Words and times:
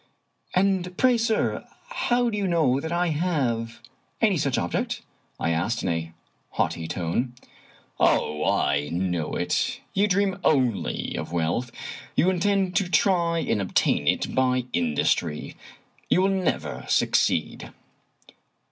"And 0.55 0.97
pray, 0.97 1.15
sir, 1.15 1.63
how 1.89 2.31
do 2.31 2.35
you 2.39 2.47
know 2.47 2.79
that 2.79 2.91
I 2.91 3.09
have 3.09 3.81
any 4.19 4.35
such 4.35 4.57
object?" 4.57 5.03
I 5.39 5.51
asked 5.51 5.83
in 5.83 5.89
a 5.89 6.11
haughty 6.49 6.87
tone." 6.87 7.35
Oh, 7.99 8.43
I 8.49 8.89
know 8.89 9.35
it. 9.35 9.79
You 9.93 10.07
dream 10.07 10.39
only 10.43 11.13
of 11.15 11.31
wealth. 11.31 11.71
You 12.15 12.31
in 12.31 12.39
tend 12.39 12.75
to 12.77 12.89
try 12.89 13.41
and 13.47 13.61
obtain 13.61 14.07
it 14.07 14.33
by 14.33 14.65
industry. 14.73 15.55
You 16.09 16.23
will 16.23 16.29
never 16.29 16.83
suc 16.89 17.09
ceed." 17.11 17.71